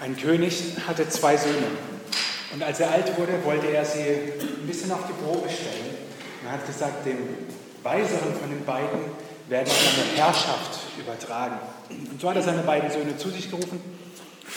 [0.00, 1.66] Ein König hatte zwei Söhne.
[2.52, 5.96] Und als er alt wurde, wollte er sie ein bisschen auf die Probe stellen.
[6.44, 7.18] Er hat gesagt, dem
[7.82, 9.00] Weiseren von den beiden
[9.48, 11.58] werde ich meine Herrschaft übertragen.
[11.90, 13.80] Und so hat er seine beiden Söhne zu sich gerufen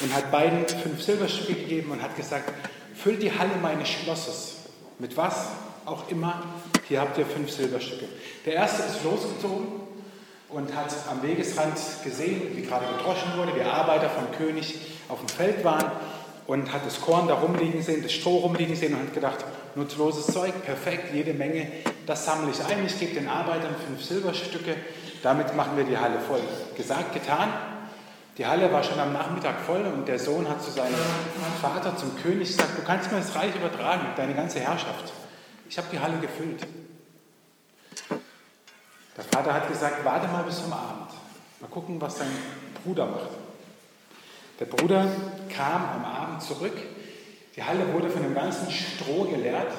[0.01, 2.51] und hat beiden fünf Silberstücke gegeben und hat gesagt,
[2.93, 4.57] füllt die Halle meines Schlosses
[4.99, 5.47] mit was
[5.85, 6.43] auch immer.
[6.87, 8.05] Hier habt ihr fünf Silberstücke.
[8.45, 9.67] Der erste ist losgezogen
[10.49, 15.27] und hat am Wegesrand gesehen, wie gerade gedroschen wurde, die Arbeiter vom König auf dem
[15.27, 15.91] Feld waren
[16.47, 19.45] und hat das Korn da rumliegen sehen, das Stroh rumliegen sehen und hat gedacht,
[19.75, 21.67] nutzloses Zeug, perfekt, jede Menge,
[22.05, 24.75] das sammle ich ein, ich gebe den Arbeitern fünf Silberstücke,
[25.21, 26.41] damit machen wir die Halle voll.
[26.75, 27.49] Gesagt, getan.
[28.37, 30.95] Die Halle war schon am Nachmittag voll und der Sohn hat zu seinem
[31.61, 35.11] Vater, zum König, gesagt, du kannst mir das Reich übertragen, deine ganze Herrschaft.
[35.69, 36.65] Ich habe die Halle gefüllt.
[39.17, 41.11] Der Vater hat gesagt, warte mal bis zum Abend.
[41.59, 42.31] Mal gucken, was dein
[42.83, 43.50] Bruder macht.
[44.61, 45.07] Der Bruder
[45.49, 46.77] kam am Abend zurück.
[47.55, 49.73] Die Halle wurde von dem ganzen Stroh geleert.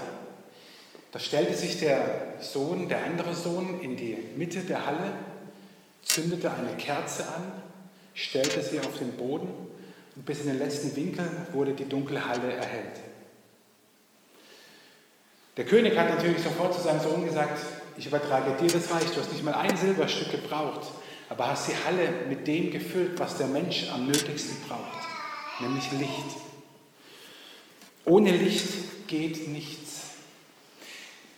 [1.12, 5.12] Da stellte sich der Sohn, der andere Sohn, in die Mitte der Halle,
[6.02, 7.52] zündete eine Kerze an,
[8.14, 9.48] stellte sie auf den Boden
[10.16, 12.98] und bis in den letzten Winkel wurde die dunkle Halle erhellt.
[15.58, 17.60] Der König hat natürlich sofort zu seinem Sohn gesagt,
[17.96, 20.88] ich übertrage dir das Reich, du hast nicht mal ein Silberstück gebraucht
[21.32, 25.08] aber hast die Halle mit dem gefüllt, was der Mensch am nötigsten braucht,
[25.60, 26.36] nämlich Licht.
[28.04, 30.02] Ohne Licht geht nichts.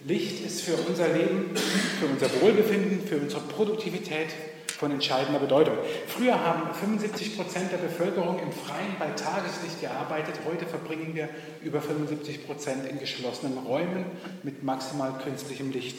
[0.05, 1.56] Licht ist für unser Leben,
[2.01, 4.31] für unser Wohlbefinden, für unsere Produktivität
[4.67, 5.78] von entscheidender Bedeutung.
[6.08, 10.34] Früher haben 75 Prozent der Bevölkerung im Freien bei Tageslicht gearbeitet.
[10.45, 11.29] Heute verbringen wir
[11.62, 14.06] über 75 Prozent in geschlossenen Räumen
[14.42, 15.98] mit maximal künstlichem Licht.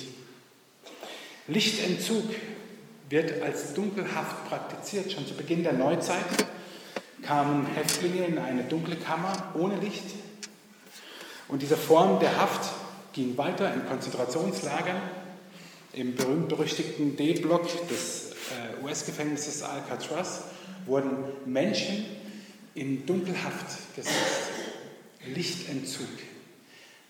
[1.48, 2.26] Lichtentzug
[3.10, 5.12] wird als Dunkelhaft praktiziert.
[5.12, 6.26] Schon zu Beginn der Neuzeit
[7.22, 10.06] kamen Häftlinge in eine dunkle Kammer ohne Licht.
[11.48, 12.72] Und diese Form der Haft
[13.14, 15.02] ging weiter in Konzentrationslagern.
[15.94, 20.44] Im berühmt-berüchtigten D-Block des äh, US-Gefängnisses Alcatraz
[20.86, 22.06] wurden Menschen
[22.74, 24.52] in Dunkelhaft gesetzt.
[25.26, 26.08] Lichtentzug.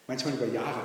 [0.08, 0.84] Manchmal über Jahre.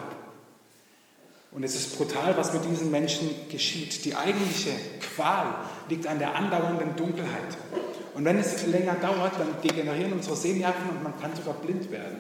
[1.53, 4.05] Und es ist brutal, was mit diesen Menschen geschieht.
[4.05, 4.71] Die eigentliche
[5.15, 5.55] Qual
[5.89, 7.59] liegt an der andauernden Dunkelheit.
[8.15, 12.19] Und wenn es länger dauert, dann degenerieren unsere Sehnerven und man kann sogar blind werden.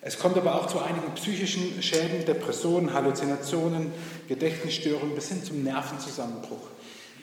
[0.00, 3.90] Es kommt aber auch zu einigen psychischen Schäden, Depressionen, Halluzinationen,
[4.28, 6.68] Gedächtnisstörungen bis hin zum Nervenzusammenbruch.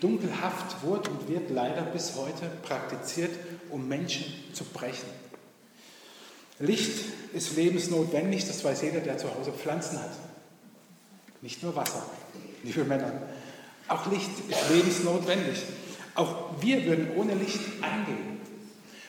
[0.02, 3.30] Dunkelhaft wurde und wird leider bis heute praktiziert,
[3.70, 5.08] um Menschen zu brechen.
[6.58, 10.12] Licht ist lebensnotwendig, das weiß jeder, der zu Hause Pflanzen hat.
[11.42, 12.04] Nicht nur Wasser,
[12.64, 13.12] liebe Männer.
[13.88, 15.64] Auch Licht ist lebensnotwendig.
[16.16, 18.40] Auch wir würden ohne Licht eingehen.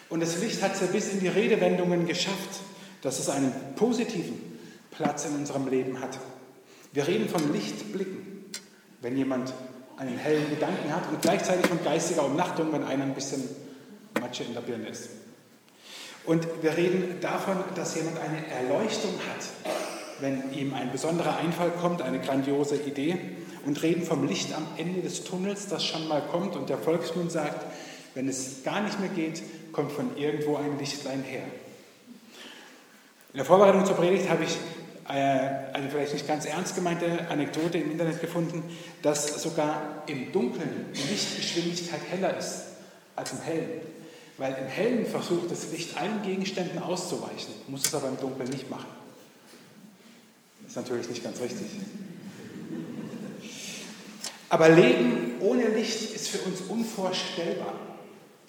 [0.09, 2.60] Und das Licht hat es ja bis in die Redewendungen geschafft,
[3.03, 4.59] dass es einen positiven
[4.91, 6.19] Platz in unserem Leben hat.
[6.93, 8.44] Wir reden von Lichtblicken,
[9.00, 9.53] wenn jemand
[9.97, 13.49] einen hellen Gedanken hat und gleichzeitig von geistiger Umnachtung, wenn einer ein bisschen
[14.20, 15.10] Matsche in der Birne ist.
[16.25, 19.72] Und wir reden davon, dass jemand eine Erleuchtung hat,
[20.22, 23.18] wenn ihm ein besonderer Einfall kommt, eine grandiose Idee,
[23.66, 26.56] und reden vom Licht am Ende des Tunnels, das schon mal kommt.
[26.56, 27.64] Und der Volksmund sagt,
[28.14, 31.42] wenn es gar nicht mehr geht, kommt von irgendwo ein Lichtlein her.
[33.32, 34.56] In der Vorbereitung zur Predigt habe ich
[35.08, 38.62] äh, eine vielleicht nicht ganz ernst gemeinte Anekdote im Internet gefunden,
[39.00, 42.64] dass sogar im Dunkeln die Lichtgeschwindigkeit heller ist
[43.16, 43.80] als im Hellen.
[44.38, 48.70] Weil im Hellen versucht das Licht allen Gegenständen auszuweichen, muss es aber im Dunkeln nicht
[48.70, 49.01] machen.
[50.72, 51.66] Ist natürlich nicht ganz richtig.
[54.48, 57.74] Aber Leben ohne Licht ist für uns unvorstellbar.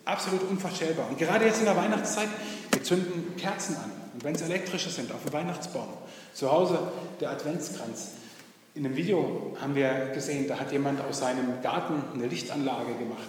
[0.05, 1.09] Absolut unvorstellbar.
[1.09, 2.29] Und gerade jetzt in der Weihnachtszeit,
[2.71, 3.91] wir zünden Kerzen an.
[4.13, 5.89] Und wenn es elektrische sind, auf dem Weihnachtsbaum.
[6.33, 8.11] Zu Hause der Adventskranz.
[8.73, 13.27] In einem Video haben wir gesehen, da hat jemand aus seinem Garten eine Lichtanlage gemacht.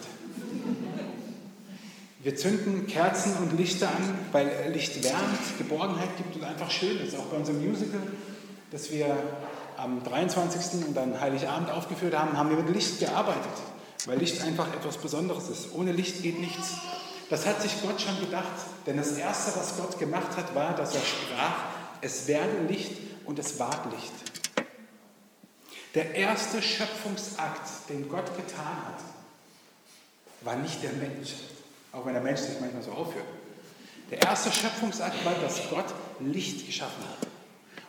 [2.22, 7.16] Wir zünden Kerzen und Lichter an, weil Licht wärmt, Geborgenheit gibt und einfach schön ist.
[7.16, 8.00] Auch bei unserem Musical
[8.70, 9.16] das wir
[9.76, 10.86] am 23.
[10.86, 13.52] und dann Heiligabend aufgeführt haben, haben wir mit Licht gearbeitet,
[14.06, 15.72] weil Licht einfach etwas Besonderes ist.
[15.74, 16.74] Ohne Licht geht nichts.
[17.30, 18.52] Das hat sich Gott schon gedacht,
[18.86, 21.54] denn das Erste, was Gott gemacht hat, war, dass er sprach,
[22.00, 22.92] es werde Licht
[23.24, 24.12] und es ward Licht.
[25.94, 29.00] Der erste Schöpfungsakt, den Gott getan hat,
[30.42, 31.34] war nicht der Mensch,
[31.92, 33.24] auch wenn der Mensch sich manchmal so aufhört.
[34.10, 35.86] Der erste Schöpfungsakt war, dass Gott
[36.20, 37.28] Licht geschaffen hat.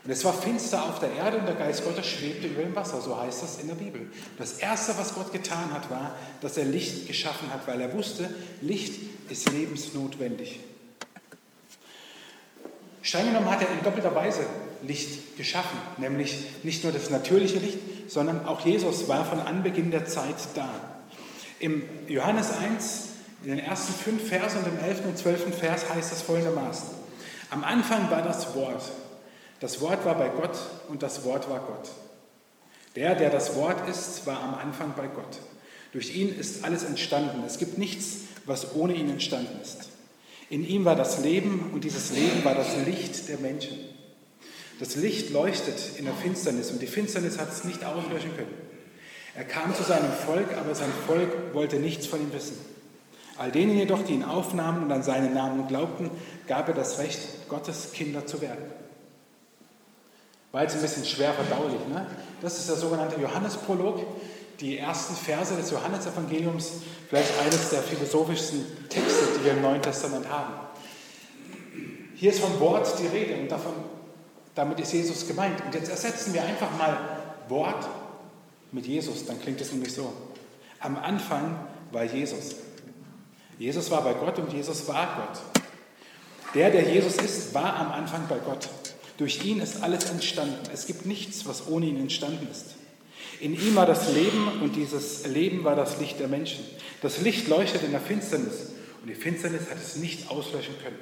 [0.05, 3.01] Und es war finster auf der Erde und der Geist Gottes schwebte über dem Wasser,
[3.01, 4.07] so heißt das in der Bibel.
[4.37, 8.29] Das Erste, was Gott getan hat, war, dass er Licht geschaffen hat, weil er wusste,
[8.61, 10.59] Licht ist lebensnotwendig.
[13.01, 14.45] Streng genommen hat er in doppelter Weise
[14.83, 20.05] Licht geschaffen, nämlich nicht nur das natürliche Licht, sondern auch Jesus war von Anbeginn der
[20.05, 20.69] Zeit da.
[21.59, 23.07] Im Johannes 1,
[23.43, 26.89] in den ersten fünf Versen und im elften und zwölften Vers heißt es folgendermaßen.
[27.49, 28.83] Am Anfang war das Wort.
[29.59, 30.57] Das Wort war bei Gott
[30.89, 31.89] und das Wort war Gott.
[32.95, 35.39] Der, der das Wort ist, war am Anfang bei Gott.
[35.91, 37.43] Durch ihn ist alles entstanden.
[37.45, 39.89] Es gibt nichts, was ohne ihn entstanden ist.
[40.49, 43.77] In ihm war das Leben und dieses Leben war das Licht der Menschen.
[44.79, 48.53] Das Licht leuchtet in der Finsternis und die Finsternis hat es nicht auslöschen können.
[49.35, 52.57] Er kam zu seinem Volk, aber sein Volk wollte nichts von ihm wissen.
[53.37, 56.09] All denen jedoch, die ihn aufnahmen und an seinen Namen glaubten,
[56.47, 57.19] gab er das Recht,
[57.49, 58.63] Gottes Kinder zu werden.
[60.55, 61.85] War jetzt ein bisschen schwer verdaulich.
[61.89, 62.07] Ne?
[62.41, 63.99] Das ist der sogenannte Johannesprolog,
[64.61, 66.75] die ersten Verse des Johannesevangeliums,
[67.09, 70.53] vielleicht eines der philosophischsten Texte, die wir im Neuen Testament haben.
[72.15, 73.73] Hier ist vom Wort die Rede und davon,
[74.55, 75.61] damit ist Jesus gemeint.
[75.65, 76.99] Und jetzt ersetzen wir einfach mal
[77.49, 77.85] Wort
[78.71, 80.13] mit Jesus, dann klingt es nämlich so.
[80.79, 82.55] Am Anfang war Jesus.
[83.59, 85.63] Jesus war bei Gott und Jesus war Gott.
[86.53, 88.69] Der, der Jesus ist, war am Anfang bei Gott.
[89.17, 90.69] Durch ihn ist alles entstanden.
[90.73, 92.75] Es gibt nichts, was ohne ihn entstanden ist.
[93.39, 96.63] In ihm war das Leben und dieses Leben war das Licht der Menschen.
[97.01, 98.71] Das Licht leuchtet in der Finsternis
[99.01, 100.97] und die Finsternis hat es nicht auslöschen können.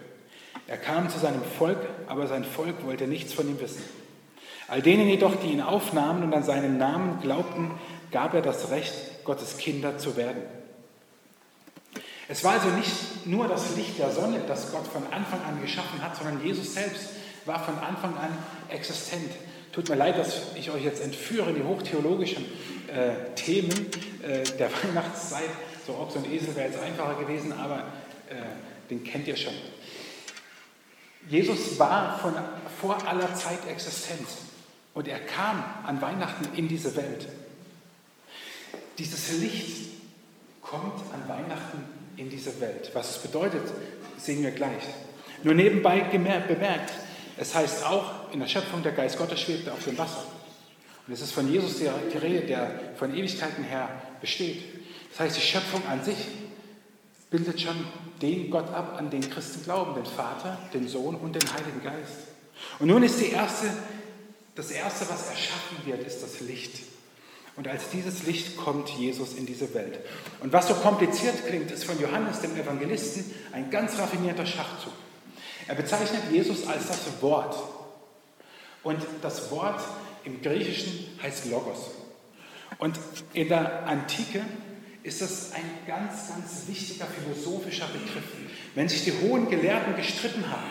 [0.68, 1.78] Er kam zu seinem Volk,
[2.08, 3.84] aber sein Volk wollte nichts von ihm wissen.
[4.68, 7.72] All denen jedoch, die ihn aufnahmen und an seinen Namen glaubten,
[8.12, 8.94] gab er das Recht,
[9.24, 10.42] Gottes Kinder zu werden.
[12.28, 16.02] Es war also nicht nur das Licht der Sonne, das Gott von Anfang an geschaffen
[16.02, 17.10] hat, sondern Jesus selbst
[17.46, 18.38] war von Anfang an
[18.70, 19.32] existent.
[19.72, 22.46] Tut mir leid, dass ich euch jetzt entführe in die hochtheologischen
[22.88, 23.72] äh, Themen
[24.22, 25.50] äh, der Weihnachtszeit.
[25.86, 27.80] So Ochs und Esel wäre jetzt einfacher gewesen, aber
[28.30, 29.54] äh, den kennt ihr schon.
[31.30, 32.34] Jesus war von
[32.80, 34.28] vor aller Zeit existent
[34.94, 37.28] und er kam an Weihnachten in diese Welt.
[38.98, 39.90] Dieses Licht
[40.62, 41.84] kommt an Weihnachten
[42.18, 42.92] in diese Welt.
[42.94, 43.64] Was es bedeutet,
[44.18, 44.84] sehen wir gleich.
[45.44, 46.92] Nur nebenbei bemerkt,
[47.44, 50.24] es heißt auch, in der Schöpfung der Geist Gottes schwebte auf dem Wasser.
[51.06, 53.90] Und es ist von Jesus die, die Rede, der von Ewigkeiten her
[54.22, 54.64] besteht.
[55.12, 56.16] Das heißt, die Schöpfung an sich
[57.30, 57.76] bildet schon
[58.22, 62.30] den Gott ab, an den Christen glauben, den Vater, den Sohn und den Heiligen Geist.
[62.80, 63.68] Und nun ist die erste,
[64.56, 66.80] das Erste, was erschaffen wird, ist das Licht.
[67.58, 70.00] Und als dieses Licht kommt Jesus in diese Welt.
[70.40, 74.94] Und was so kompliziert klingt, ist von Johannes, dem Evangelisten, ein ganz raffinierter Schachzug.
[75.68, 77.56] Er bezeichnet Jesus als das Wort.
[78.84, 79.82] Und das Wort
[80.26, 81.92] im Griechischen heißt Logos.
[82.80, 83.00] Und
[83.34, 84.42] in der Antike
[85.04, 88.24] ist das ein ganz, ganz wichtiger philosophischer Begriff.
[88.76, 90.64] Wenn sich die hohen Gelehrten gestritten haben,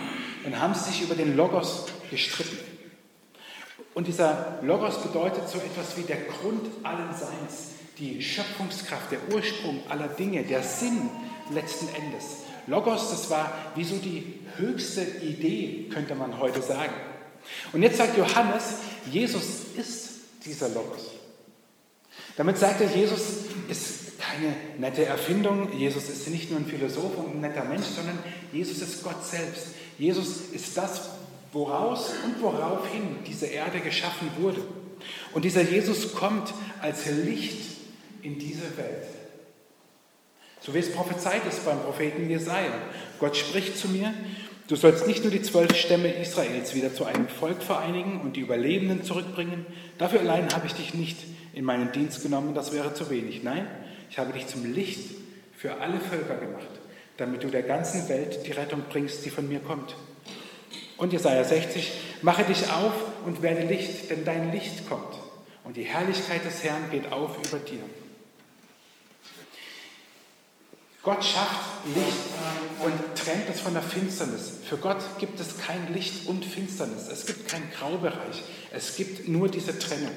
[0.44, 2.58] dann haben sie sich über den Logos gestritten.
[3.94, 9.82] Und dieser Logos bedeutet so etwas wie der Grund allen Seins, die Schöpfungskraft, der Ursprung
[9.88, 11.10] aller Dinge, der Sinn
[11.50, 12.38] letzten Endes.
[12.66, 16.92] Logos, das war wie so die höchste Idee, könnte man heute sagen.
[17.72, 18.74] Und jetzt sagt Johannes,
[19.10, 19.44] Jesus
[19.76, 20.10] ist
[20.44, 21.10] dieser Logos.
[22.36, 23.22] Damit sagt er, Jesus
[23.68, 28.18] ist keine nette Erfindung, Jesus ist nicht nur ein Philosoph und ein netter Mensch, sondern
[28.52, 29.68] Jesus ist Gott selbst.
[29.98, 31.10] Jesus ist das,
[31.52, 34.62] woraus und woraufhin diese Erde geschaffen wurde.
[35.34, 37.76] Und dieser Jesus kommt als Licht
[38.22, 39.06] in diese Welt.
[40.64, 42.72] So wie es prophezeit ist beim Propheten Jesaja.
[43.18, 44.14] Gott spricht zu mir,
[44.68, 48.40] du sollst nicht nur die zwölf Stämme Israels wieder zu einem Volk vereinigen und die
[48.40, 49.66] Überlebenden zurückbringen.
[49.98, 51.18] Dafür allein habe ich dich nicht
[51.52, 53.42] in meinen Dienst genommen, das wäre zu wenig.
[53.42, 53.66] Nein,
[54.08, 55.10] ich habe dich zum Licht
[55.56, 56.70] für alle Völker gemacht,
[57.16, 59.96] damit du der ganzen Welt die Rettung bringst, die von mir kommt.
[60.96, 61.90] Und Jesaja 60,
[62.22, 62.94] mache dich auf
[63.26, 65.16] und werde Licht, denn dein Licht kommt
[65.64, 67.80] und die Herrlichkeit des Herrn geht auf über dir.
[71.02, 72.12] Gott schafft Licht
[72.78, 74.52] und trennt es von der Finsternis.
[74.68, 77.08] Für Gott gibt es kein Licht und Finsternis.
[77.08, 78.42] Es gibt keinen Graubereich.
[78.70, 80.12] Es gibt nur diese Trennung.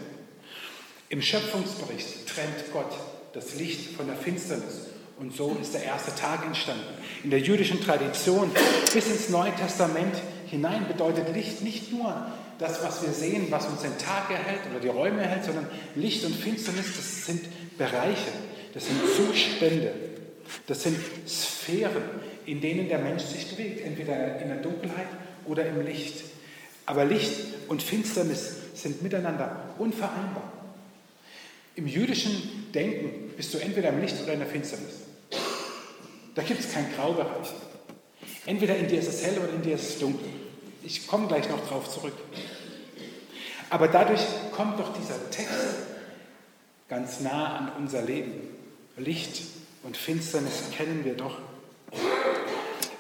[1.10, 2.92] Im Schöpfungsbericht trennt Gott
[3.34, 4.88] das Licht von der Finsternis.
[5.18, 6.84] Und so ist der erste Tag entstanden.
[7.24, 8.52] In der jüdischen Tradition
[8.94, 10.16] bis ins Neue Testament
[10.48, 12.28] hinein bedeutet Licht nicht nur
[12.60, 16.24] das, was wir sehen, was uns den Tag erhält oder die Räume erhält, sondern Licht
[16.26, 17.44] und Finsternis, das sind
[17.78, 18.32] Bereiche,
[18.74, 20.15] das sind Zustände,
[20.68, 20.98] das sind
[21.28, 22.04] Sphären,
[22.46, 25.08] in denen der Mensch sich bewegt, entweder in der Dunkelheit
[25.46, 26.24] oder im Licht.
[26.86, 27.34] Aber Licht
[27.68, 30.52] und Finsternis sind miteinander unvereinbar.
[31.76, 35.02] Im jüdischen Denken bist du entweder im Licht oder in der Finsternis.
[36.36, 37.50] Da gibt es keinen Graubereich.
[38.46, 40.28] Entweder in dir ist es hell oder in dir ist es dunkel.
[40.84, 42.14] Ich komme gleich noch drauf zurück.
[43.70, 44.22] Aber dadurch
[44.52, 45.76] kommt doch dieser Text
[46.88, 48.34] ganz nah an unser Leben.
[48.98, 49.42] Licht
[49.86, 51.38] und Finsternis kennen wir doch.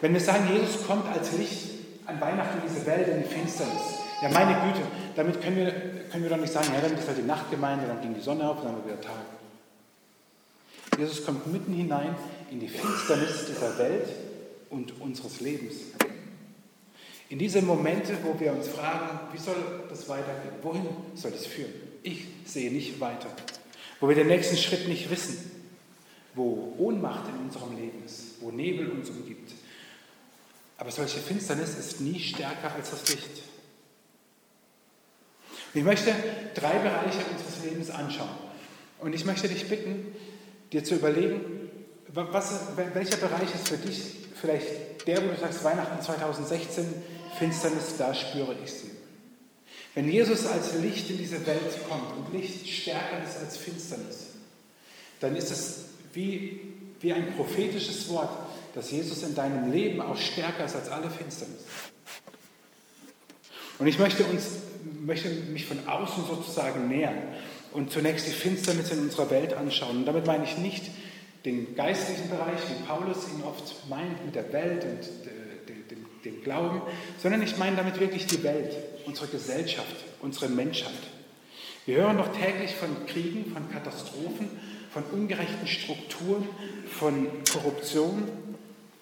[0.01, 1.69] Wenn wir sagen, Jesus kommt als Licht
[2.05, 3.81] an Weihnachten in diese Welt, in die Finsternis,
[4.21, 5.71] ja meine Güte, damit können wir,
[6.11, 8.47] können wir doch nicht sagen, ja, dann ist halt die Nachtgemeinde, dann ging die Sonne
[8.47, 9.15] auf dann haben wir wieder Tag.
[10.99, 12.15] Jesus kommt mitten hinein
[12.51, 14.07] in die Finsternis dieser Welt
[14.69, 15.75] und unseres Lebens.
[17.29, 19.55] In diese Momente, wo wir uns fragen, wie soll
[19.89, 20.53] das weitergehen?
[20.61, 21.73] Wohin soll es führen?
[22.03, 23.27] Ich sehe nicht weiter.
[23.99, 25.54] Wo wir den nächsten Schritt nicht wissen.
[26.35, 28.41] Wo Ohnmacht in unserem Leben ist.
[28.41, 29.53] Wo Nebel uns umgibt.
[30.77, 33.43] Aber solche Finsternis ist nie stärker als das Licht.
[35.73, 36.13] Ich möchte
[36.53, 38.37] drei Bereiche unseres Lebens anschauen.
[38.99, 40.15] Und ich möchte dich bitten,
[40.71, 41.69] dir zu überlegen,
[42.07, 42.61] was,
[42.93, 44.01] welcher Bereich ist für dich
[44.39, 46.85] vielleicht der, wo du sagst, Weihnachten 2016,
[47.37, 48.91] Finsternis, da spüre ich sie.
[49.93, 54.27] Wenn Jesus als Licht in diese Welt kommt und Licht stärker ist als Finsternis,
[55.19, 55.85] dann ist es
[56.15, 56.59] wie,
[57.01, 58.29] wie ein prophetisches Wort,
[58.73, 61.63] dass Jesus in deinem Leben auch stärker ist als alle Finsternis.
[63.77, 64.47] Und ich möchte, uns,
[65.01, 67.17] möchte mich von außen sozusagen nähern
[67.73, 69.97] und zunächst die Finsternis in unserer Welt anschauen.
[69.97, 70.85] Und damit meine ich nicht
[71.43, 76.81] den geistlichen Bereich, wie Paulus ihn oft meint mit der Welt und dem, dem Glauben,
[77.21, 80.91] sondern ich meine damit wirklich die Welt, unsere Gesellschaft, unsere Menschheit.
[81.85, 84.49] Wir hören doch täglich von Kriegen, von Katastrophen,
[84.95, 86.47] von ungerechten Strukturen,
[86.89, 88.29] von Korruption,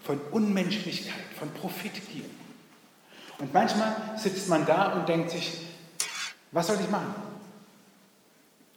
[0.02, 2.26] von Unmenschlichkeit, von Profitgier.
[3.38, 5.54] Und manchmal sitzt man da und denkt sich,
[6.52, 7.14] was soll ich machen?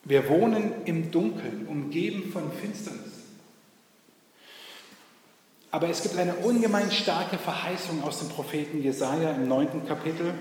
[0.04, 3.22] Wir wohnen im Dunkeln, umgeben von Finsternis.
[5.70, 10.34] Aber es gibt eine ungemein starke Verheißung aus dem Propheten Jesaja im neunten Kapitel.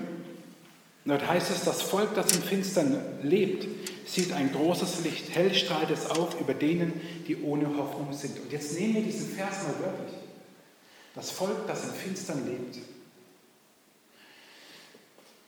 [1.06, 3.66] Dort heißt es: Das Volk, das im Finstern lebt,
[4.06, 5.34] sieht ein großes Licht.
[5.34, 8.38] Hell strahlt es auf über denen, die ohne Hoffnung sind.
[8.40, 10.16] Und jetzt nehmen wir diesen Vers mal wörtlich.
[11.14, 12.78] Das Volk, das im Finstern lebt.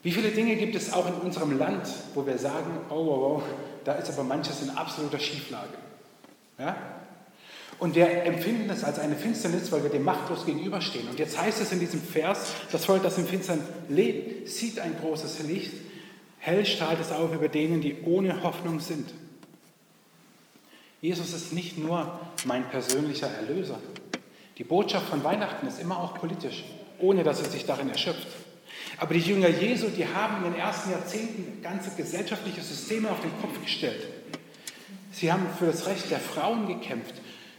[0.03, 3.43] Wie viele Dinge gibt es auch in unserem Land, wo wir sagen, oh, oh, oh
[3.85, 5.75] da ist aber manches in absoluter Schieflage.
[6.59, 6.98] Ja?
[7.79, 11.09] Und wir empfinden es als eine Finsternis, weil wir dem machtlos gegenüberstehen.
[11.09, 14.97] Und jetzt heißt es in diesem Vers, das Volk, das im Finstern lebt, sieht ein
[15.01, 15.73] großes Licht,
[16.39, 19.09] hell strahlt es auf über denen, die ohne Hoffnung sind.
[21.01, 23.79] Jesus ist nicht nur mein persönlicher Erlöser.
[24.59, 26.65] Die Botschaft von Weihnachten ist immer auch politisch,
[26.99, 28.27] ohne dass es sich darin erschöpft.
[28.97, 33.31] Aber die Jünger Jesu, die haben in den ersten Jahrzehnten ganze gesellschaftliche Systeme auf den
[33.41, 34.05] Kopf gestellt.
[35.13, 37.15] Sie haben für das Recht der Frauen gekämpft.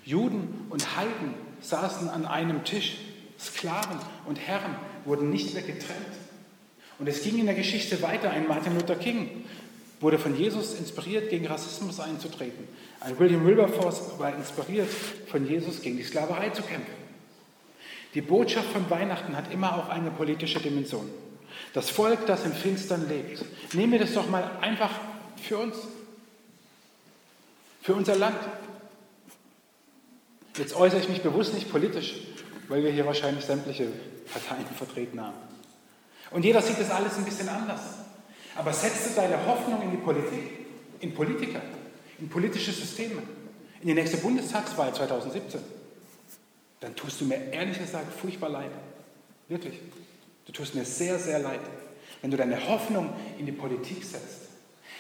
[0.10, 2.98] Juden und Heiden saßen an einem Tisch.
[3.40, 4.76] Sklaven und Herren
[5.06, 6.16] wurden nicht mehr getrennt.
[6.98, 8.32] Und es ging in der Geschichte weiter.
[8.32, 9.46] Ein Martin Luther King
[10.00, 12.68] wurde von Jesus inspiriert, gegen Rassismus einzutreten.
[13.02, 14.90] Ein William Wilberforce war inspiriert,
[15.28, 16.94] von Jesus gegen die Sklaverei zu kämpfen.
[18.16, 21.08] Die Botschaft von Weihnachten hat immer auch eine politische Dimension.
[21.74, 23.46] Das Volk, das im Finstern lebt.
[23.76, 24.90] Nehmen wir das doch mal einfach
[25.38, 25.76] für uns,
[27.84, 28.40] für unser Land.
[30.60, 32.16] Jetzt äußere ich mich bewusst nicht politisch,
[32.68, 33.88] weil wir hier wahrscheinlich sämtliche
[34.32, 35.38] Parteien vertreten haben.
[36.32, 37.80] Und jeder sieht das alles ein bisschen anders.
[38.58, 40.68] Aber setzt du deine Hoffnung in die Politik,
[41.00, 41.62] in Politiker,
[42.20, 43.22] in politische Systeme,
[43.80, 45.62] in die nächste Bundestagswahl 2017,
[46.82, 48.72] dann tust du mir ehrlich gesagt furchtbar leid.
[49.48, 49.80] Wirklich.
[50.46, 51.62] Du tust mir sehr, sehr leid,
[52.22, 54.49] wenn du deine Hoffnung in die Politik setzt.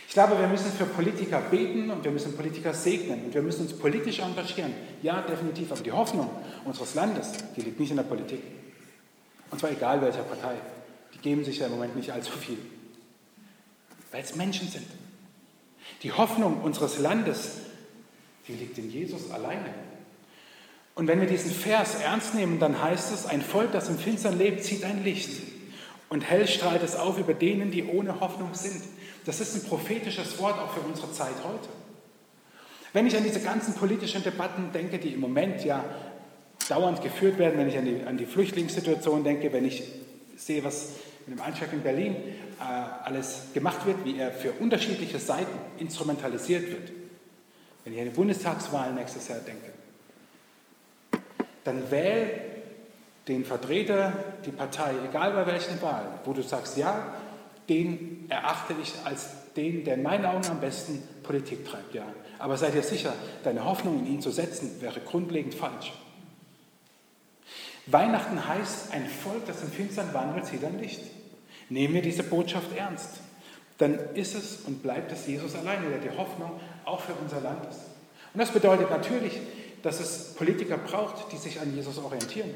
[0.10, 3.68] Ich glaube, wir müssen für Politiker beten und wir müssen Politiker segnen und wir müssen
[3.68, 4.74] uns politisch engagieren.
[5.04, 5.72] Ja, definitiv.
[5.72, 6.28] Aber die Hoffnung
[6.66, 8.42] unseres Landes, die liegt nicht in der Politik.
[9.52, 10.56] Und zwar egal welcher Partei.
[11.14, 12.58] Die geben sich ja im Moment nicht allzu viel.
[14.12, 14.88] Weil es Menschen sind.
[16.02, 17.58] Die Hoffnung unseres Landes,
[18.48, 19.76] die liegt in Jesus alleine.
[20.96, 24.40] Und wenn wir diesen Vers ernst nehmen, dann heißt es, ein Volk, das im Finstern
[24.40, 25.30] lebt, zieht ein Licht
[26.10, 28.82] und hell strahlt es auf über denen, die ohne Hoffnung sind.
[29.30, 31.70] Das ist ein prophetisches Wort auch für unsere Zeit heute.
[32.94, 35.86] Wenn ich an diese ganzen politischen Debatten denke, die im Moment ja
[36.68, 39.84] dauernd geführt werden, wenn ich an die, an die Flüchtlingssituation denke, wenn ich
[40.36, 40.94] sehe, was
[41.28, 42.64] mit dem Anschlag in Berlin äh,
[43.04, 46.92] alles gemacht wird, wie er für unterschiedliche Seiten instrumentalisiert wird.
[47.84, 49.74] Wenn ich an die Bundestagswahl nächstes Jahr denke,
[51.66, 52.32] dann wähl
[53.28, 54.12] den Vertreter,
[54.44, 57.14] die Partei, egal bei welchen Wahlen, wo du sagst, ja,
[57.70, 62.06] den erachte ich als den, der in meinen Augen am besten Politik treibt, ja.
[62.40, 65.94] Aber sei dir sicher, deine Hoffnung in ihn zu setzen, wäre grundlegend falsch.
[67.86, 71.02] Weihnachten heißt, ein Volk, das im Finstern wandelt, sieht ein Licht.
[71.70, 73.22] Nehmen wir diese Botschaft ernst,
[73.78, 76.52] dann ist es und bleibt es Jesus alleine, der die Hoffnung
[76.86, 77.82] auch für unser Land ist.
[78.34, 79.40] Und das bedeutet natürlich,
[79.82, 82.52] dass es Politiker braucht, die sich an Jesus orientieren,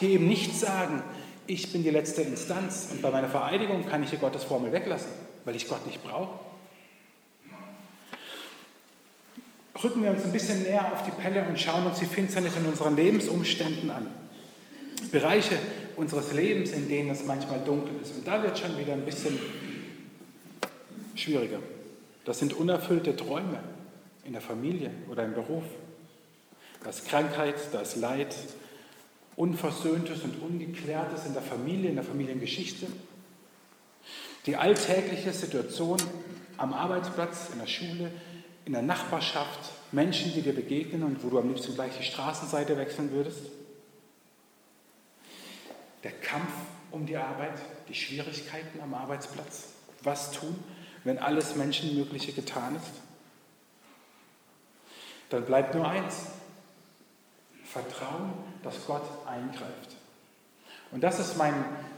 [0.00, 1.02] die eben nicht sagen,
[1.46, 5.10] ich bin die letzte Instanz und bei meiner Vereidigung kann ich die Gottesformel weglassen,
[5.44, 6.38] weil ich Gott nicht brauche.
[9.82, 12.64] Rücken wir uns ein bisschen näher auf die Pelle und schauen uns die Finsternis in
[12.64, 14.06] unseren Lebensumständen an.
[15.10, 15.58] Bereiche
[15.96, 18.16] unseres Lebens, in denen es manchmal dunkel ist.
[18.16, 19.38] Und da wird schon wieder ein bisschen
[21.14, 21.58] schwieriger.
[22.24, 23.60] Das sind unerfüllte Träume
[24.24, 25.64] in der Familie oder im Beruf.
[26.82, 28.34] Da ist Krankheit, da ist Leid,
[29.36, 32.86] Unversöhntes und Ungeklärtes in der Familie, in der Familiengeschichte.
[34.46, 35.98] Die alltägliche Situation
[36.56, 38.10] am Arbeitsplatz, in der Schule,
[38.64, 42.76] in der Nachbarschaft, Menschen, die dir begegnen und wo du am liebsten gleich die Straßenseite
[42.76, 43.42] wechseln würdest.
[46.02, 46.52] Der Kampf
[46.90, 49.72] um die Arbeit, die Schwierigkeiten am Arbeitsplatz.
[50.02, 50.54] Was tun,
[51.02, 52.92] wenn alles Menschenmögliche getan ist?
[55.30, 56.26] Dann bleibt nur eins.
[57.74, 59.96] Vertrauen, dass Gott eingreift.
[60.92, 61.52] Und das ist mein,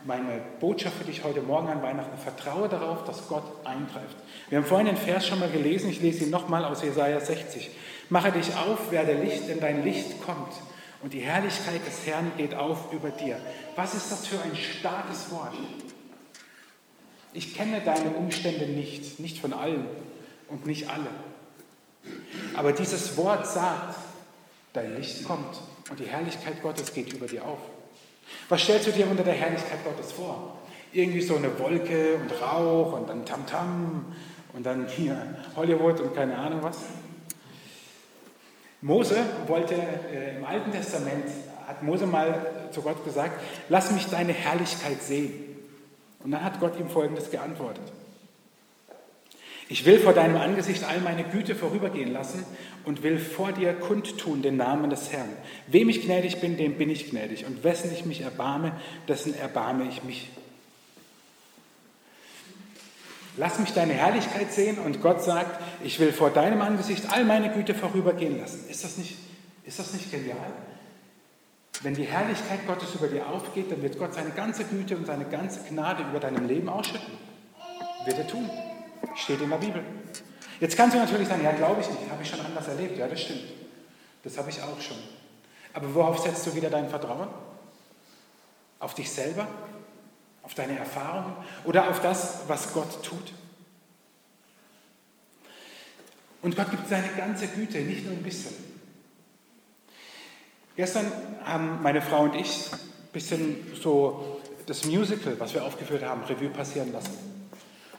[0.07, 2.17] meine Botschaft für dich heute Morgen an Weihnachten.
[2.17, 4.17] Vertraue darauf, dass Gott eingreift.
[4.49, 7.71] Wir haben vorhin den Vers schon mal gelesen, ich lese ihn nochmal aus Jesaja 60.
[8.09, 10.55] Mache dich auf, werde Licht, denn dein Licht kommt
[11.03, 13.37] und die Herrlichkeit des Herrn geht auf über dir.
[13.75, 15.53] Was ist das für ein starkes Wort?
[17.35, 19.87] Ich kenne deine Umstände nicht, nicht von allen
[20.49, 21.11] und nicht alle.
[22.55, 24.06] Aber dieses Wort sagt,
[24.77, 27.59] dein Licht kommt und die Herrlichkeit Gottes geht über dir auf.
[28.49, 30.59] Was stellst du dir unter der Herrlichkeit Gottes vor?
[30.93, 34.07] Irgendwie so eine Wolke und Rauch und dann Tamtam
[34.53, 36.79] und dann hier Hollywood und keine Ahnung was.
[38.83, 39.17] Mose
[39.47, 41.25] wollte äh, im Alten Testament,
[41.67, 45.33] hat Mose mal zu Gott gesagt, lass mich deine Herrlichkeit sehen.
[46.23, 47.93] Und dann hat Gott ihm Folgendes geantwortet.
[49.69, 52.45] Ich will vor deinem Angesicht all meine Güte vorübergehen lassen
[52.85, 55.29] und will vor dir kundtun den Namen des Herrn.
[55.67, 57.47] Wem ich gnädig bin, dem bin ich gnädig.
[57.47, 58.73] Und wessen ich mich erbarme,
[59.09, 60.29] dessen erbarme ich mich.
[63.37, 67.53] Lass mich deine Herrlichkeit sehen und Gott sagt, ich will vor deinem Angesicht all meine
[67.53, 68.65] Güte vorübergehen lassen.
[68.71, 69.19] Ist das nicht,
[69.65, 70.53] ist das nicht genial?
[71.83, 75.27] Wenn die Herrlichkeit Gottes über dir aufgeht, dann wird Gott seine ganze Güte und seine
[75.27, 77.13] ganze Gnade über deinem Leben ausschütten.
[78.07, 78.49] Wird er tun.
[79.15, 79.83] Steht in der Bibel.
[80.61, 82.99] Jetzt kannst du natürlich sagen, ja, glaube ich nicht, habe ich schon anders erlebt.
[82.99, 83.45] Ja, das stimmt.
[84.23, 84.97] Das habe ich auch schon.
[85.73, 87.29] Aber worauf setzt du wieder dein Vertrauen?
[88.79, 89.47] Auf dich selber?
[90.43, 91.37] Auf deine Erfahrungen?
[91.65, 93.33] Oder auf das, was Gott tut?
[96.43, 98.55] Und Gott gibt seine ganze Güte, nicht nur ein bisschen.
[100.77, 101.11] Gestern
[101.45, 102.79] haben meine Frau und ich ein
[103.13, 107.36] bisschen so das Musical, was wir aufgeführt haben, Revue passieren lassen.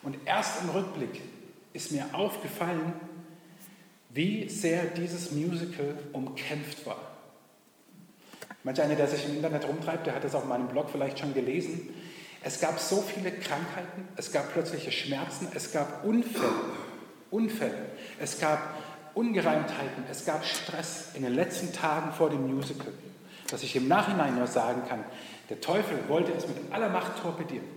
[0.07, 1.19] Und erst im Rückblick
[1.73, 2.93] ist mir aufgefallen,
[4.09, 7.01] wie sehr dieses Musical umkämpft war.
[8.63, 11.33] Manch einer, der sich im Internet rumtreibt, der hat es auf meinem Blog vielleicht schon
[11.33, 11.89] gelesen.
[12.41, 16.53] Es gab so viele Krankheiten, es gab plötzliche Schmerzen, es gab Unfälle,
[17.29, 18.77] Unfälle, es gab
[19.13, 22.93] Ungereimtheiten, es gab Stress in den letzten Tagen vor dem Musical,
[23.49, 25.03] dass ich im Nachhinein nur sagen kann,
[25.49, 27.76] der Teufel wollte es mit aller Macht torpedieren.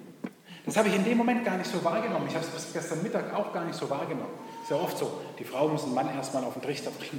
[0.70, 2.28] Das habe ich in dem Moment gar nicht so wahrgenommen.
[2.28, 4.30] Ich habe es bis gestern Mittag auch gar nicht so wahrgenommen.
[4.62, 7.18] Ist ja oft so, die Frau muss einen Mann erstmal auf den Trichter bringen.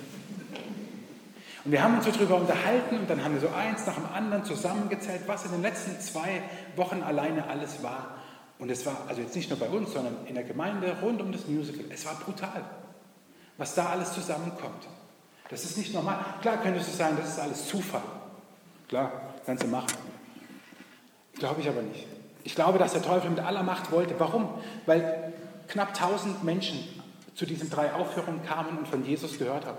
[1.65, 4.05] Und wir haben uns so darüber unterhalten und dann haben wir so eins nach dem
[4.05, 6.43] anderen zusammengezählt, was in den letzten zwei
[6.77, 8.19] Wochen alleine alles war.
[8.57, 11.33] Und es war, also jetzt nicht nur bei uns, sondern in der Gemeinde rund um
[11.33, 11.83] das Musical.
[11.89, 12.63] Es war brutal,
[13.57, 14.87] was da alles zusammenkommt.
[15.49, 16.23] Das ist nicht normal.
[16.41, 18.01] Klar könntest du sagen, das ist alles Zufall.
[18.87, 19.11] Klar,
[19.45, 19.91] kannst du machen.
[21.33, 22.07] Glaube ich aber nicht.
[22.43, 24.15] Ich glaube, dass der Teufel mit aller Macht wollte.
[24.19, 24.49] Warum?
[24.85, 25.33] Weil
[25.67, 26.79] knapp 1000 Menschen
[27.35, 29.77] zu diesen drei Aufführungen kamen und von Jesus gehört haben.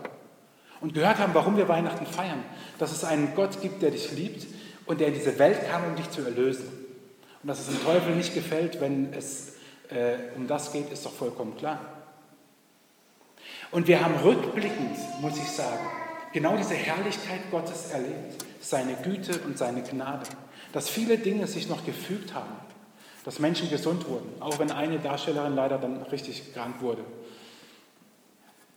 [0.81, 2.42] Und gehört haben, warum wir Weihnachten feiern.
[2.79, 4.46] Dass es einen Gott gibt, der dich liebt
[4.87, 6.68] und der in diese Welt kam, um dich zu erlösen.
[7.42, 9.55] Und dass es dem Teufel nicht gefällt, wenn es
[9.90, 11.79] äh, um das geht, ist doch vollkommen klar.
[13.70, 15.87] Und wir haben rückblickend, muss ich sagen,
[16.33, 18.44] genau diese Herrlichkeit Gottes erlebt.
[18.61, 20.27] Seine Güte und seine Gnade
[20.72, 22.52] dass viele Dinge sich noch gefügt haben,
[23.24, 27.04] dass Menschen gesund wurden, auch wenn eine Darstellerin leider dann richtig krank wurde,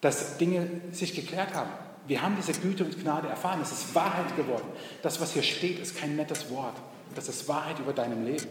[0.02, 1.72] dass Dinge sich geklärt haben.
[2.08, 4.68] Wir haben diese Güte und Gnade erfahren, es ist Wahrheit geworden.
[5.02, 6.76] Das, was hier steht, ist kein nettes Wort,
[7.16, 8.48] das ist Wahrheit über deinem Leben.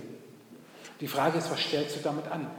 [1.01, 2.51] Die Frage ist, was stellst du damit an?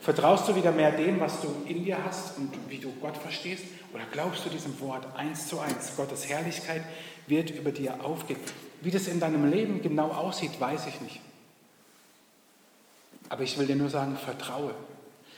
[0.00, 3.64] Vertraust du wieder mehr dem, was du in dir hast und wie du Gott verstehst?
[3.92, 5.92] Oder glaubst du diesem Wort eins zu eins?
[5.96, 6.82] Gottes Herrlichkeit
[7.26, 8.40] wird über dir aufgehen.
[8.80, 11.20] Wie das in deinem Leben genau aussieht, weiß ich nicht.
[13.28, 14.74] Aber ich will dir nur sagen, vertraue.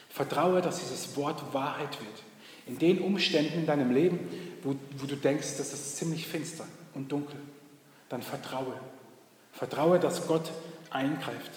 [0.09, 2.22] Vertraue, dass dieses Wort Wahrheit wird.
[2.66, 4.18] In den Umständen in deinem Leben,
[4.62, 7.38] wo, wo du denkst, das ist ziemlich finster und dunkel,
[8.09, 8.74] dann vertraue.
[9.52, 10.50] Vertraue, dass Gott
[10.90, 11.50] eingreift.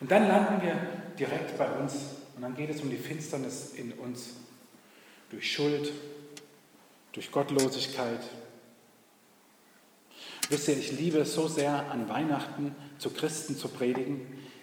[0.00, 0.76] Und dann landen wir
[1.18, 1.94] direkt bei uns
[2.34, 4.30] und dann geht es um die Finsternis in uns.
[5.30, 5.92] Durch Schuld,
[7.12, 8.20] durch Gottlosigkeit.
[10.50, 14.20] Wisst ihr, ich liebe es so sehr, an Weihnachten zu Christen zu predigen,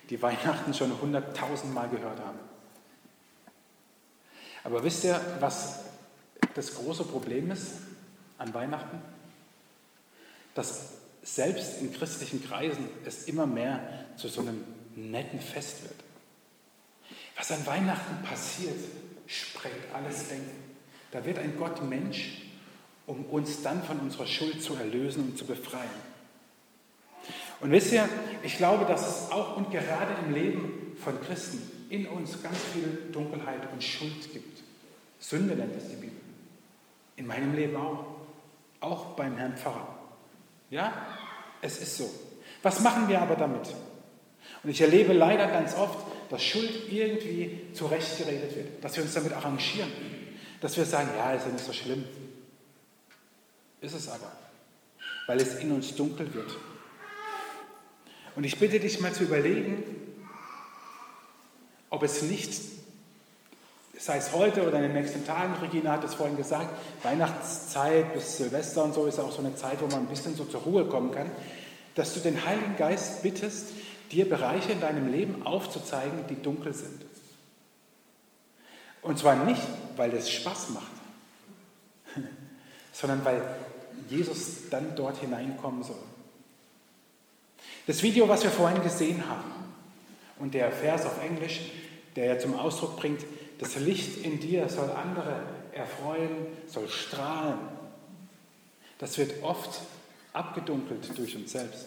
[0.09, 2.39] die Weihnachten schon hunderttausendmal gehört haben.
[4.65, 5.85] Aber wisst ihr, was
[6.55, 7.75] das große Problem ist
[8.37, 9.01] an Weihnachten?
[10.55, 13.79] Dass selbst in christlichen Kreisen es immer mehr
[14.17, 15.95] zu so einem netten Fest wird.
[17.37, 18.77] Was an Weihnachten passiert,
[19.25, 20.75] sprengt alles Denken.
[21.11, 22.46] Da wird ein Gott Mensch,
[23.07, 25.89] um uns dann von unserer Schuld zu erlösen und zu befreien.
[27.59, 28.07] Und wisst ihr,
[28.43, 33.09] ich glaube, dass es auch und gerade im Leben von Christen in uns ganz viel
[33.11, 34.61] Dunkelheit und Schuld gibt.
[35.19, 36.17] Sünde nennt es die Bibel.
[37.15, 38.05] In meinem Leben auch.
[38.79, 39.97] Auch beim Herrn Pfarrer.
[40.69, 40.93] Ja,
[41.61, 42.07] es ist so.
[42.61, 43.73] Was machen wir aber damit?
[44.63, 49.33] Und ich erlebe leider ganz oft, dass Schuld irgendwie zurechtgeredet wird, dass wir uns damit
[49.33, 49.91] arrangieren,
[50.61, 52.03] dass wir sagen, ja, ist ja nicht so schlimm.
[53.81, 54.31] Ist es aber,
[55.27, 56.55] weil es in uns dunkel wird.
[58.35, 59.83] Und ich bitte dich mal zu überlegen,
[61.89, 62.53] ob es nicht,
[63.97, 66.69] sei es heute oder in den nächsten Tagen, Regina hat es vorhin gesagt,
[67.03, 70.45] Weihnachtszeit bis Silvester und so ist auch so eine Zeit, wo man ein bisschen so
[70.45, 71.31] zur Ruhe kommen kann,
[71.95, 73.69] dass du den Heiligen Geist bittest,
[74.11, 77.05] dir Bereiche in deinem Leben aufzuzeigen, die dunkel sind.
[79.01, 79.61] Und zwar nicht,
[79.95, 80.91] weil es Spaß macht,
[82.99, 83.43] sondern weil
[84.09, 86.01] Jesus dann dort hineinkommen soll.
[87.85, 89.51] Das Video, was wir vorhin gesehen haben
[90.39, 91.59] und der Vers auf Englisch,
[92.15, 93.23] der ja zum Ausdruck bringt,
[93.59, 97.59] das Licht in dir soll andere erfreuen, soll strahlen.
[98.97, 99.81] Das wird oft
[100.33, 101.85] abgedunkelt durch uns selbst.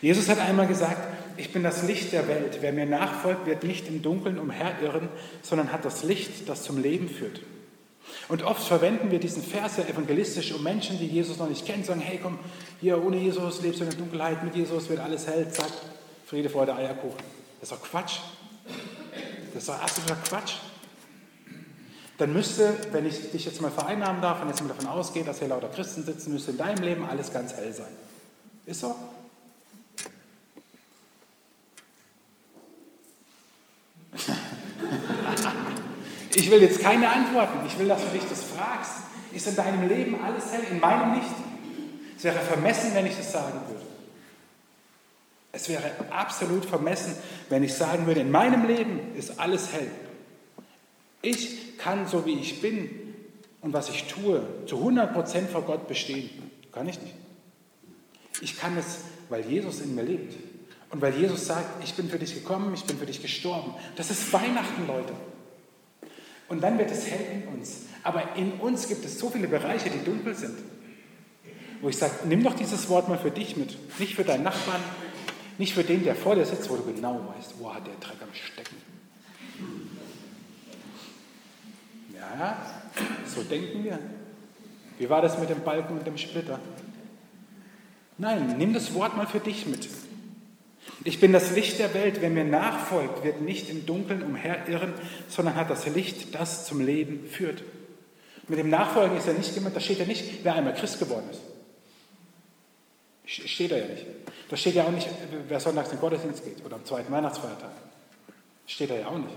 [0.00, 2.58] Jesus hat einmal gesagt, ich bin das Licht der Welt.
[2.60, 5.08] Wer mir nachfolgt, wird nicht im Dunkeln umherirren,
[5.42, 7.40] sondern hat das Licht, das zum Leben führt.
[8.28, 11.84] Und oft verwenden wir diesen Vers ja evangelistisch, um Menschen, die Jesus noch nicht kennen,
[11.84, 12.38] sagen, hey komm,
[12.80, 15.72] hier ohne Jesus lebst du in der Dunkelheit, mit Jesus wird alles hell, zack,
[16.26, 17.18] Friede, Freude, Eierkuchen.
[17.60, 18.18] Das ist doch Quatsch.
[19.52, 20.54] Das ist doch absoluter Quatsch.
[22.18, 25.38] Dann müsste, wenn ich dich jetzt mal vereinnahmen darf und jetzt mal davon ausgehe, dass
[25.38, 27.88] hier lauter Christen sitzen, müsste in deinem Leben alles ganz hell sein.
[28.66, 28.94] Ist so?
[36.34, 37.66] Ich will jetzt keine Antworten.
[37.66, 38.92] Ich will, dass du dich das fragst.
[39.32, 40.62] Ist in deinem Leben alles hell?
[40.70, 41.30] In meinem nicht?
[42.16, 43.86] Es wäre vermessen, wenn ich das sagen würde.
[45.52, 47.14] Es wäre absolut vermessen,
[47.48, 49.90] wenn ich sagen würde, in meinem Leben ist alles hell.
[51.22, 52.90] Ich kann, so wie ich bin
[53.60, 56.30] und was ich tue, zu 100% vor Gott bestehen.
[56.72, 57.14] Kann ich nicht.
[58.40, 60.34] Ich kann es, weil Jesus in mir lebt.
[60.90, 63.74] Und weil Jesus sagt, ich bin für dich gekommen, ich bin für dich gestorben.
[63.96, 65.12] Das ist Weihnachten, Leute.
[66.50, 67.82] Und dann wird es hell in uns.
[68.02, 70.58] Aber in uns gibt es so viele Bereiche, die dunkel sind.
[71.80, 73.78] Wo ich sage, nimm doch dieses Wort mal für dich mit.
[74.00, 74.80] Nicht für deinen Nachbarn,
[75.58, 78.20] nicht für den, der vor dir sitzt, wo du genau weißt, wo hat der Dreck
[78.20, 78.76] am Stecken.
[82.14, 82.58] Ja,
[83.26, 83.98] so denken wir.
[84.98, 86.58] Wie war das mit dem Balken und dem Splitter?
[88.18, 89.88] Nein, nimm das Wort mal für dich mit.
[91.04, 92.20] Ich bin das Licht der Welt.
[92.20, 94.92] Wer mir nachfolgt, wird nicht im Dunkeln umherirren,
[95.28, 97.62] sondern hat das Licht, das zum Leben führt.
[98.48, 101.26] Mit dem Nachfolgen ist ja nicht gemeint, da steht ja nicht, wer einmal Christ geworden
[101.30, 101.40] ist.
[103.48, 104.04] Steht da ja nicht.
[104.48, 105.08] Da steht ja auch nicht,
[105.48, 107.70] wer sonntags in den Gottesdienst geht oder am zweiten Weihnachtsfeiertag.
[108.66, 109.36] Steht da ja auch nicht.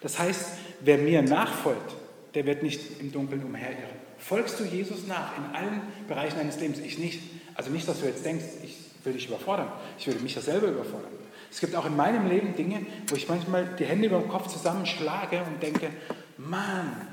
[0.00, 0.46] Das heißt,
[0.80, 1.94] wer mir nachfolgt,
[2.34, 4.00] der wird nicht im Dunkeln umherirren.
[4.18, 6.78] Folgst du Jesus nach in allen Bereichen deines Lebens?
[6.78, 7.20] Ich nicht.
[7.54, 9.70] Also nicht, dass du jetzt denkst, ich will dich überfordern.
[9.98, 11.10] Ich würde mich ja selber überfordern.
[11.50, 14.48] Es gibt auch in meinem Leben Dinge, wo ich manchmal die Hände über den Kopf
[14.48, 15.90] zusammenschlage und denke,
[16.38, 17.08] Mann,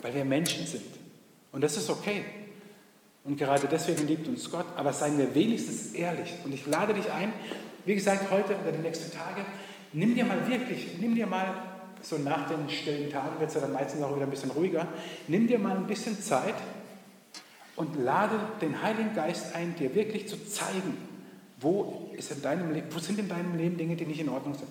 [0.00, 0.84] weil wir Menschen sind.
[1.52, 2.24] Und das ist okay.
[3.24, 4.66] Und gerade deswegen liebt uns Gott.
[4.76, 6.32] Aber seien wir wenigstens ehrlich.
[6.44, 7.32] Und ich lade dich ein,
[7.84, 9.44] wie gesagt, heute oder die nächsten Tage,
[9.92, 11.54] nimm dir mal wirklich, nimm dir mal,
[12.02, 14.86] so nach den stillen Tagen wird es ja dann meistens auch wieder ein bisschen ruhiger,
[15.28, 16.54] nimm dir mal ein bisschen Zeit,
[17.76, 20.96] und lade den Heiligen Geist ein, dir wirklich zu zeigen,
[21.60, 24.68] wo, ist in deinem wo sind in deinem Leben Dinge, die nicht in Ordnung sind.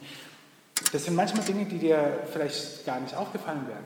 [0.92, 3.86] Das sind manchmal Dinge, die dir vielleicht gar nicht aufgefallen werden.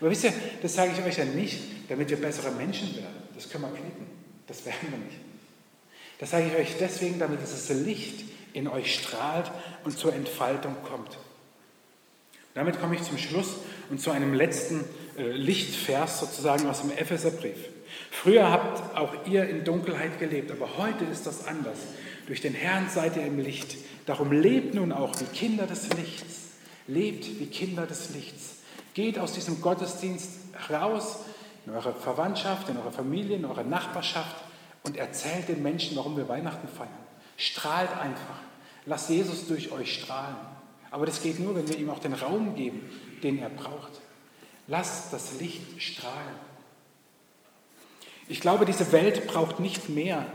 [0.00, 3.22] Aber wisst ihr, das sage ich euch ja nicht, damit wir bessere Menschen werden.
[3.34, 4.06] Das können wir knicken.
[4.46, 5.18] Das werden wir nicht.
[6.18, 9.50] Das sage ich euch deswegen, damit dieses Licht in euch strahlt
[9.84, 11.18] und zur Entfaltung kommt.
[12.54, 13.56] Damit komme ich zum Schluss
[13.90, 14.84] und zu einem letzten
[15.18, 17.58] äh, Lichtvers sozusagen aus dem Epheserbrief.
[18.10, 21.78] Früher habt auch ihr in Dunkelheit gelebt, aber heute ist das anders.
[22.26, 23.76] Durch den Herrn seid ihr im Licht.
[24.06, 26.52] Darum lebt nun auch wie Kinder des Lichts.
[26.88, 28.56] Lebt wie Kinder des Lichts.
[28.94, 30.30] Geht aus diesem Gottesdienst
[30.70, 31.20] raus
[31.66, 34.36] in eure Verwandtschaft, in eure Familie, in eure Nachbarschaft
[34.84, 36.88] und erzählt den Menschen, warum wir Weihnachten feiern.
[37.36, 38.38] Strahlt einfach.
[38.86, 40.36] Lasst Jesus durch euch strahlen.
[40.90, 42.88] Aber das geht nur, wenn wir ihm auch den Raum geben,
[43.22, 44.00] den er braucht.
[44.68, 46.45] Lasst das Licht strahlen.
[48.28, 50.26] Ich glaube, diese Welt braucht nicht mehr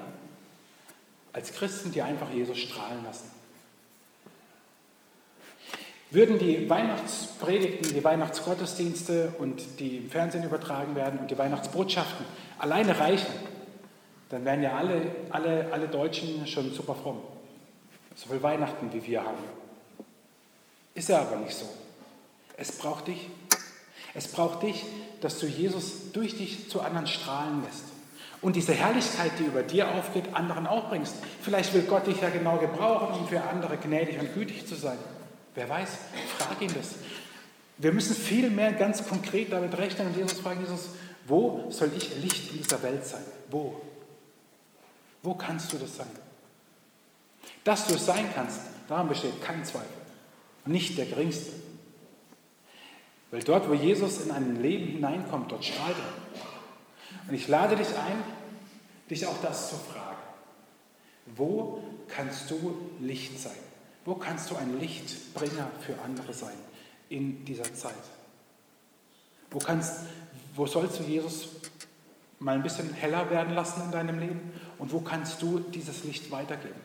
[1.34, 3.30] als Christen, die einfach Jesus strahlen lassen.
[6.10, 12.26] Würden die Weihnachtspredigten, die Weihnachtsgottesdienste und die im Fernsehen übertragen werden und die Weihnachtsbotschaften
[12.60, 13.32] alleine reichen,
[14.30, 17.22] dann wären ja alle, alle, alle Deutschen schon super fromm.
[18.16, 19.38] So viel Weihnachten, wie wir haben.
[20.94, 21.66] Ist ja aber nicht so.
[22.58, 23.30] Es braucht dich.
[24.14, 24.84] Es braucht dich,
[25.22, 27.86] dass du Jesus durch dich zu anderen strahlen lässt.
[28.42, 31.14] Und diese Herrlichkeit, die über dir aufgeht, anderen auch bringst.
[31.42, 34.98] Vielleicht will Gott dich ja genau gebrauchen, um für andere gnädig und gütig zu sein.
[35.54, 35.90] Wer weiß,
[36.38, 36.96] frag ihn das.
[37.78, 40.90] Wir müssen viel mehr ganz konkret damit rechnen und Jesus fragen, Jesus,
[41.28, 43.24] wo soll ich Licht in dieser Welt sein?
[43.50, 43.82] Wo?
[45.22, 46.08] Wo kannst du das sein?
[47.64, 49.88] Dass du es sein kannst, daran besteht kein Zweifel.
[50.66, 51.52] Nicht der geringste.
[53.32, 57.30] Weil dort, wo Jesus in ein Leben hineinkommt, dort strahlt er.
[57.30, 58.24] Und ich lade dich ein,
[59.10, 60.17] dich auch das zu fragen.
[61.36, 63.52] Wo kannst du Licht sein?
[64.04, 66.58] Wo kannst du ein Lichtbringer für andere sein
[67.10, 67.94] in dieser Zeit?
[69.50, 70.02] Wo, kannst,
[70.56, 71.50] wo sollst du Jesus
[72.39, 74.52] mal ein bisschen heller werden lassen in deinem Leben?
[74.78, 76.80] Und wo kannst du dieses Licht weitergeben?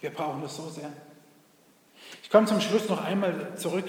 [0.00, 0.92] Wir brauchen es so sehr.
[2.22, 3.86] Ich komme zum Schluss noch einmal zurück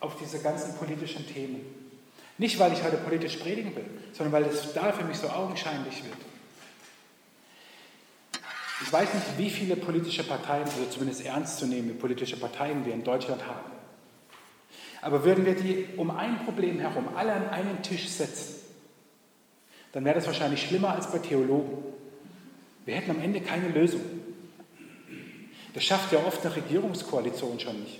[0.00, 1.60] auf diese ganzen politischen Themen.
[2.38, 6.04] Nicht, weil ich heute politisch predigen will, sondern weil es da für mich so augenscheinlich
[6.04, 6.16] wird.
[8.82, 13.46] Ich weiß nicht, wie viele politische Parteien, also zumindest ernstzunehmende politische Parteien wir in Deutschland
[13.46, 13.72] haben.
[15.00, 18.56] Aber würden wir die um ein Problem herum alle an einen Tisch setzen,
[19.92, 21.82] dann wäre das wahrscheinlich schlimmer als bei Theologen.
[22.84, 24.02] Wir hätten am Ende keine Lösung.
[25.72, 27.98] Das schafft ja oft eine Regierungskoalition schon nicht.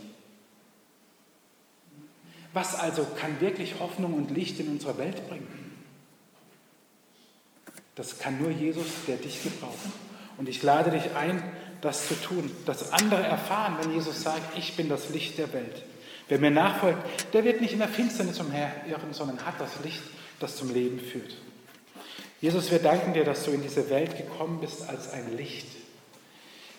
[2.56, 5.76] Was also kann wirklich Hoffnung und Licht in unsere Welt bringen?
[7.96, 9.76] Das kann nur Jesus, der dich gebraucht.
[10.38, 11.42] Und ich lade dich ein,
[11.82, 15.82] das zu tun, dass andere erfahren, wenn Jesus sagt, ich bin das Licht der Welt.
[16.28, 20.00] Wer mir nachfolgt, der wird nicht in der Finsternis umherirren, sondern hat das Licht,
[20.40, 21.36] das zum Leben führt.
[22.40, 25.66] Jesus, wir danken dir, dass du in diese Welt gekommen bist als ein Licht,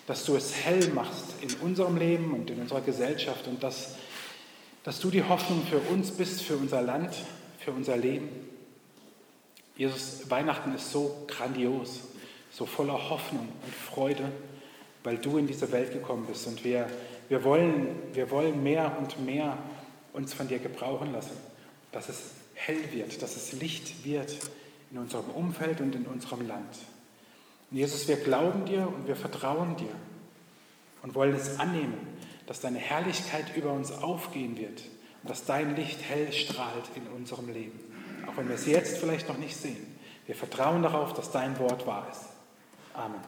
[0.08, 3.94] dass du es hell machst in unserem Leben und in unserer Gesellschaft und dass,
[4.88, 7.14] dass du die Hoffnung für uns bist, für unser Land,
[7.58, 8.26] für unser Leben.
[9.76, 12.04] Jesus, Weihnachten ist so grandios
[12.50, 14.32] so voller Hoffnung und Freude,
[15.04, 16.46] weil du in diese Welt gekommen bist.
[16.46, 16.86] Und wir,
[17.28, 19.58] wir, wollen, wir wollen mehr und mehr
[20.14, 21.36] uns von dir gebrauchen lassen,
[21.92, 24.38] dass es hell wird, dass es Licht wird
[24.90, 26.78] in unserem Umfeld und in unserem Land.
[27.70, 29.94] Und Jesus, wir glauben dir und wir vertrauen dir
[31.02, 32.17] und wollen es annehmen,
[32.48, 34.82] dass deine Herrlichkeit über uns aufgehen wird
[35.22, 37.78] und dass dein Licht hell strahlt in unserem Leben.
[38.26, 39.98] Auch wenn wir es jetzt vielleicht noch nicht sehen.
[40.24, 42.24] Wir vertrauen darauf, dass dein Wort wahr ist.
[42.94, 43.20] Amen.